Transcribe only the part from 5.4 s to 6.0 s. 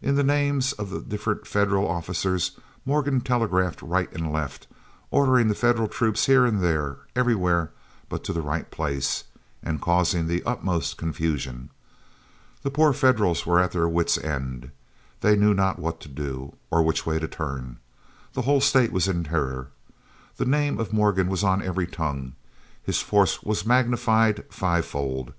the Federal